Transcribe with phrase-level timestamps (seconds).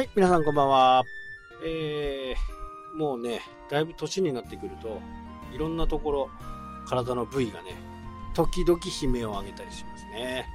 [0.00, 1.04] はい、皆さんこんばんは。
[1.62, 4.98] えー、もうね、だいぶ年になってくると、
[5.54, 6.30] いろんなところ、
[6.88, 7.74] 体の部位がね、
[8.32, 10.46] 時々悲鳴を上げたりしますね。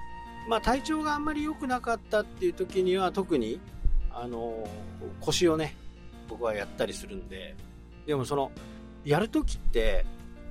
[0.50, 3.62] まあ体調があんまり良くなかったっていう時には特に、
[4.10, 4.68] あの
[5.20, 5.76] 腰をね、
[6.28, 7.56] 僕はやったりするんで、
[8.08, 8.52] でもその、
[9.04, 10.08] やる時って、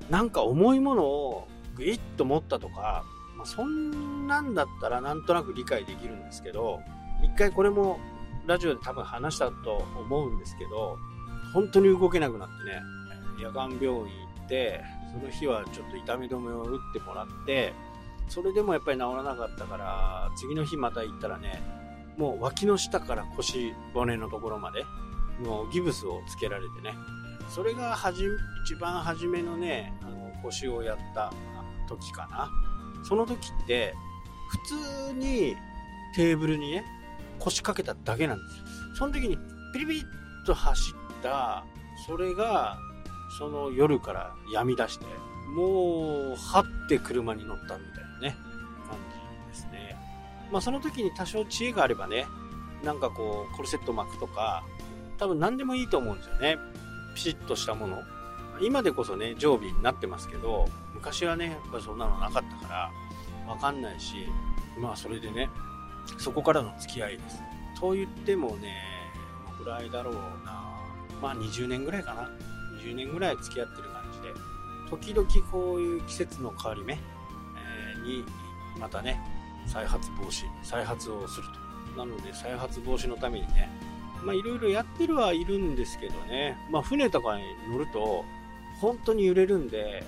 [0.09, 3.03] なんか重いものをグイッと持ったとか、
[3.37, 6.79] まあ、そんなんだったらなんとなく理解できるんですけど、
[7.25, 7.99] 一回これも
[8.47, 10.99] ラジオで多分話したと思うんですけど、
[11.53, 12.83] 本当に動けなくなってね、
[13.41, 17.73] 夜間病院行って、その日はちょっと痛み止めを打ってもらって、
[18.29, 21.63] それでもやっぱり治らなかったから、次の日また行ったらね、
[22.17, 24.85] もう脇の下から腰骨のところまで、
[25.43, 26.95] もうギブスをつけられてね、
[27.49, 28.25] それがはじ
[28.65, 31.33] 一番初めのね、あの腰をやった
[31.89, 32.51] 時かな。
[33.03, 33.95] その時って、
[34.51, 34.59] 普
[35.09, 35.57] 通に
[36.15, 36.85] テーブルにね、
[37.45, 38.65] 腰掛けただけなんですよ。
[38.95, 39.37] その時に
[39.73, 40.05] ピリピリッ
[40.47, 41.65] と走った、
[42.07, 42.79] それが、
[43.39, 45.07] その夜から闇み出して、
[45.55, 48.37] もう、はって車に乗ったみたいなね、
[48.89, 48.99] 感
[49.51, 49.97] じですね。
[50.51, 52.27] まあその時に多少知恵があればね、
[52.83, 54.65] なんかこう、コルセット巻くとか、
[55.19, 56.57] 多分何でもいいと思うんですよね。
[57.15, 58.03] ピシッとしたもの。
[58.61, 62.91] 今でこそね、常備になってますけど、昔はね、やっぱそんなのなかったから、
[63.49, 64.15] わかんないし、
[64.79, 65.51] まあそれでね、
[66.19, 67.43] そこからの付き合いです。
[67.79, 68.75] と言ってもね、
[69.59, 70.75] ぐらいだろうな。
[71.21, 72.31] まあ20年ぐらいかな。
[72.81, 74.35] 20年ぐらい付き合ってる感じで、
[74.91, 76.99] 時々こういう季節の変わり目、え、
[78.07, 78.25] に、
[78.79, 79.21] またね、
[79.67, 81.65] 再発防止、再発をすると。
[81.99, 83.71] なので再発防止のためにね、
[84.25, 88.25] まあいろいろやってるはいるんですけどね、まあ船とかに乗ると、
[88.81, 90.05] 本当に揺れるんで、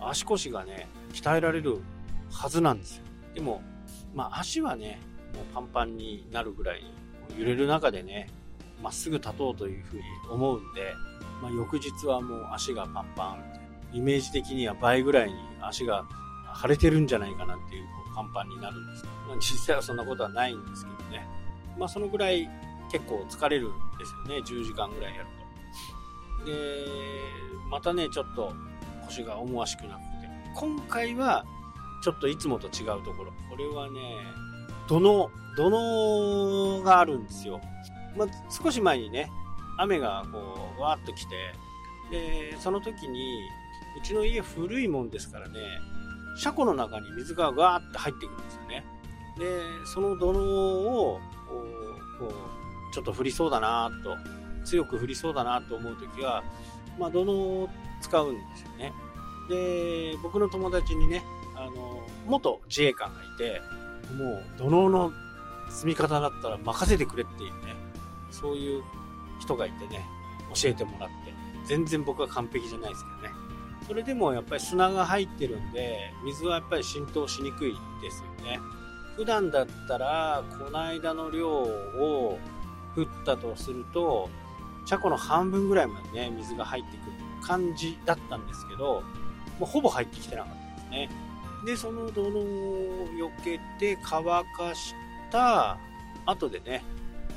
[0.00, 1.78] 足腰がね、鍛えられる
[2.30, 3.04] はずなんですよ。
[3.34, 3.62] でも、
[4.14, 5.00] まあ足はね、
[5.34, 6.82] もうパンパンになるぐらい
[7.38, 8.28] 揺れる中でね、
[8.82, 10.94] まっすぐ立とうというふうに思うんで、
[11.42, 13.24] まあ、翌日はもう足がパンパ
[13.92, 16.04] ンイメージ的には倍ぐらいに足が
[16.60, 21.26] 腫れてるんじゃないかなっていうこうパンパンになるんですけど、まあ、実際はそんなことはないんですけどね。
[21.78, 22.48] まあそのぐらい
[22.90, 25.28] 結構疲れるんですよね、10時間ぐらいやる
[26.40, 26.46] と。
[26.46, 26.52] で、
[27.70, 28.52] またね、ちょっと
[29.06, 30.06] 腰が思わしくなくて、
[30.54, 31.44] 今回は
[32.02, 33.32] ちょっといつもと違うところ。
[33.48, 34.00] これはね、
[34.90, 37.60] 土の、土のがあるんですよ。
[38.16, 39.30] まあ、少し前にね、
[39.78, 41.54] 雨がこう、わーっと来て、
[42.10, 43.40] で、その時に、
[43.96, 45.54] うちの家古いもんですからね、
[46.36, 48.84] 車庫の中に水がわーって入ってくるんですよね。
[49.38, 49.46] で、
[49.84, 51.20] その土のを、
[52.18, 54.16] こう、ちょっと降りそうだなと、
[54.64, 56.42] 強く降りそうだなと思う時は、
[56.98, 57.68] まあ、土のを
[58.00, 58.92] 使うんですよね。
[59.48, 61.22] で、僕の友達にね、
[61.54, 63.62] あの、元自衛官がいて、
[64.16, 65.12] もう土のうの
[65.70, 67.76] 積み方だったら任せてくれっていうね、
[68.30, 68.82] そういう
[69.40, 70.04] 人がいてね、
[70.54, 71.14] 教えてもらって、
[71.66, 73.40] 全然僕は完璧じゃないですけどね。
[73.86, 78.60] それでもやっぱり砂が入ってるんで、水はやっぱり浸透しにくいですよね。
[79.16, 82.38] 普段だったら、この間の量を
[82.96, 84.28] 降ったとすると、
[84.86, 87.12] 車庫の半分ぐらいまでね、水が入ってくる
[87.42, 89.02] 感じだったんですけど、
[89.58, 91.10] もうほぼ入ってきてなかったですね。
[91.64, 94.94] で、その泥を避けて乾かし
[95.30, 95.78] た
[96.26, 96.82] 後でね、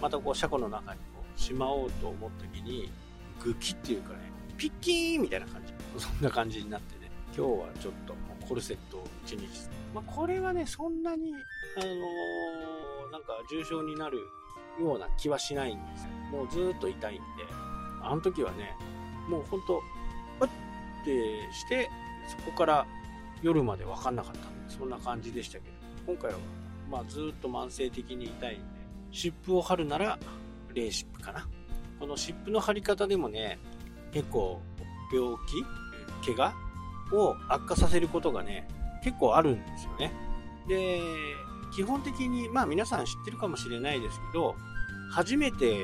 [0.02, 2.92] またこう車庫の中にこうしまおうと思った時に、
[3.42, 4.20] グキっていうかね、
[4.58, 5.74] ピッキーンみたいな感じ。
[5.98, 8.16] そんな感じになってね、今日はちょっと
[8.48, 9.70] コルセットを1日。
[9.94, 11.34] まあ、これはね、そんなに、
[11.78, 14.18] あのー、なんか重症になる
[14.82, 16.10] ような気はしないんですよ。
[16.32, 17.24] もうずっと痛いんで、
[18.02, 18.76] あの時はね、
[19.30, 19.82] もうほんと、
[20.40, 20.50] パッ
[21.06, 21.90] てして、
[22.28, 22.88] そこから
[23.44, 24.40] 夜まで分かんなかった。
[24.68, 25.70] そんな感じでしたけ
[26.08, 26.38] ど今回は
[26.90, 28.64] まあずっと慢性的に痛いんで
[29.12, 30.18] 湿布を貼るなら
[30.74, 31.48] レーシップかな。
[32.00, 33.60] この湿布の貼り方でもね
[34.12, 34.62] 結構
[35.14, 35.36] 病
[36.22, 36.54] 気怪
[37.12, 38.68] 我を悪化させることがね
[39.04, 40.12] 結構あるんですよね。
[40.68, 41.02] で
[41.76, 44.56] 基本的にまあ皆さん知ってるかもしれないですけど
[45.12, 45.78] 初めて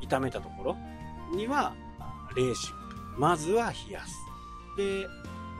[0.00, 0.76] 痛めたところ
[1.36, 1.74] には
[2.36, 4.16] レーシップまずは冷やす。
[4.76, 5.06] で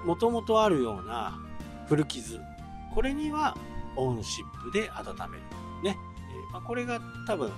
[0.04, 1.38] もともとあるような
[1.88, 2.40] 古傷、
[2.94, 3.56] これには
[3.96, 5.42] オンシップで温める。
[5.82, 5.98] ね。
[6.48, 7.50] え、まあ、これが多分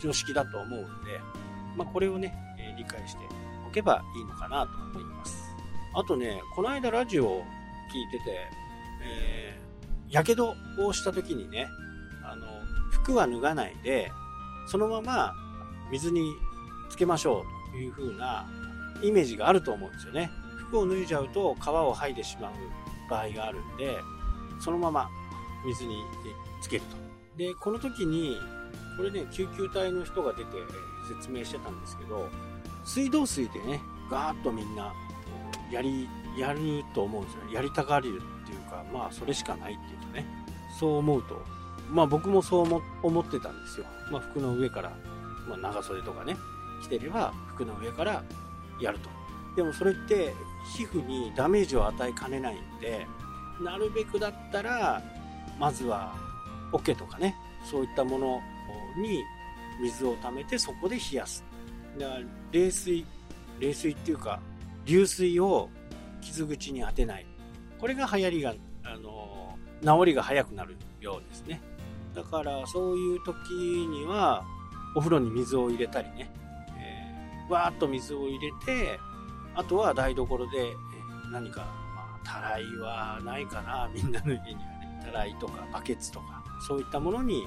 [0.00, 1.20] 常識だと思うんで、
[1.76, 3.22] まあ、これをね、え、理解して
[3.66, 5.54] おけばいいのかなと思います。
[5.94, 7.44] あとね、この間ラジオを
[7.92, 8.50] 聞いてて、
[9.02, 11.68] えー、やけどをした時にね、
[12.22, 12.46] あの、
[12.90, 14.10] 服は脱がないで、
[14.66, 15.32] そのまま
[15.90, 16.34] 水に
[16.90, 18.46] つけましょうという風な
[19.02, 20.30] イメージがあると思うんですよね。
[20.68, 22.52] 服を脱いじゃうと皮を剥いでしまう
[23.08, 23.98] 場合があるんで、
[24.60, 25.08] そのまま
[25.64, 26.04] 水に
[26.60, 26.96] つけると。
[27.36, 28.36] で、この時に、
[28.96, 30.50] これね、救急隊の人が出て
[31.08, 32.28] 説明してたんですけど、
[32.84, 33.80] 水道水でね、
[34.10, 34.92] ガーッとみんな、
[35.70, 36.08] やり、
[36.38, 37.54] やると思うんですよね。
[37.54, 40.46] やりたがるっていうか、まあ、それしかないっていうかね。
[40.78, 41.42] そう思うと、
[41.90, 43.86] まあ僕もそう思ってたんですよ。
[44.10, 44.92] まあ服の上から、
[45.48, 46.36] まあ長袖とかね、
[46.82, 48.22] 着てれば服の上から
[48.80, 49.08] やると。
[49.56, 50.34] でもそれって
[50.76, 53.06] 皮膚にダメージを与えかねないんで、
[53.60, 55.02] なるべくだったら、
[55.58, 56.14] まずは
[56.72, 58.40] 桶とかね、そういったもの
[59.00, 59.22] に
[59.80, 61.44] 水を溜めてそこで冷やす。
[61.98, 62.20] だから
[62.52, 63.04] 冷水、
[63.58, 64.40] 冷水っていうか、
[64.84, 65.70] 流水を
[66.20, 67.26] 傷口に当てない。
[67.78, 68.54] これが流行りが、
[68.84, 71.60] あの、治りが早くなるようですね。
[72.14, 74.44] だからそういう時には、
[74.94, 76.30] お風呂に水を入れたりね、
[76.78, 78.98] えー、わーっと水を入れて、
[79.56, 80.76] あとは台所でえ
[81.32, 81.62] 何か、
[81.94, 85.00] まあ、たらいはないかな、 みんなの家にはね。
[85.04, 87.46] たらいとかバケツとか、そういったものに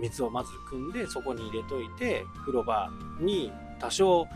[0.00, 2.90] 水をまず汲んでそこに入れといて風呂場
[3.20, 4.26] に多少、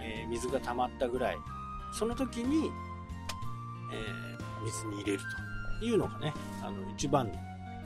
[0.00, 1.38] えー、水が溜まったぐらい
[1.92, 2.70] その時に、
[3.92, 5.20] えー、水に入れる
[5.80, 7.30] というのがねあの一番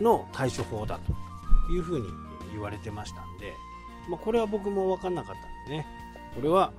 [0.00, 2.08] の対処法だというふうに
[2.52, 3.52] 言われてましたんで、
[4.08, 5.86] まあ、これは僕も分かんなかったんでね
[6.34, 6.72] これは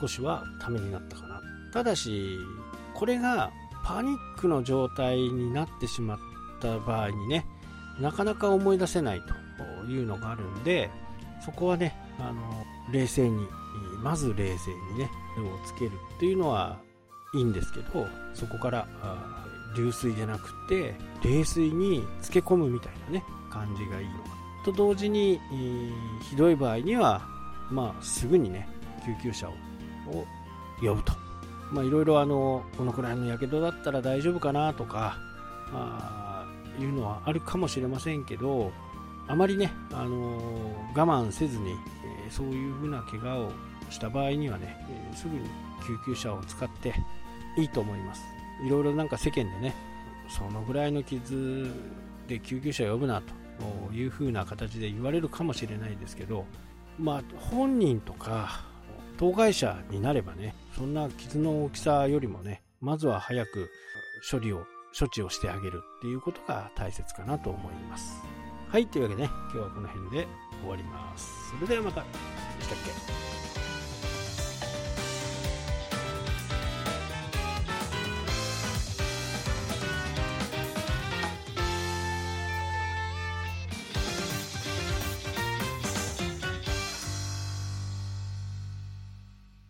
[0.00, 1.27] 少しはためになったかな
[1.72, 2.38] ただし
[2.94, 3.50] これが
[3.84, 6.18] パニックの状態になってしまっ
[6.60, 7.46] た場合にね
[8.00, 9.22] なかなか思い出せない
[9.86, 10.90] というのがあるんで
[11.44, 13.46] そこはねあの冷静に
[14.02, 16.78] まず冷静にね手をつけるっていうのは
[17.34, 18.86] いいんですけどそこから
[19.76, 24.30] 流水じゃなくて冷水に漬け込むみたいなね感じがいいのか
[24.64, 25.40] と同時に
[26.28, 27.22] ひどい場合には
[27.70, 28.68] まあすぐにね
[29.04, 29.54] 救急車を
[30.80, 31.27] 呼ぶと。
[31.70, 35.18] まあいろいろあのこのくらいのやけどだったら大丈夫かなとか
[35.72, 38.72] まあいうのはあるかもしれませんけど
[39.28, 40.38] あまりね、あの、
[40.94, 43.52] 我慢せずに、えー、そういうふうな怪我を
[43.90, 45.44] した場合にはね、えー、すぐに
[45.86, 46.94] 救急車を使って
[47.58, 48.22] いいと思います。
[48.64, 49.74] いろいろなんか世間でね、
[50.30, 51.70] そのぐらいの傷
[52.26, 56.46] で救急車呼ぶなというふうな形で言われるかもしれないですけど、
[56.98, 58.62] まあ、本人とか
[59.18, 63.68] 当該者になればね、そんな傷の大きさよりもね、まずは早く
[64.30, 64.64] 処理を、
[64.98, 68.22] 処置をしてあげるっていうことが大切かなと思います。
[68.68, 70.28] はい、というわけでね、今日はこの辺で
[70.60, 71.50] 終わります。
[71.50, 72.02] それではまた。
[72.02, 72.06] で
[72.62, 72.78] したっ
[73.32, 73.37] け？